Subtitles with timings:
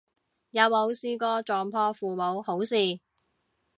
[0.49, 2.75] 有冇試過撞破父母好事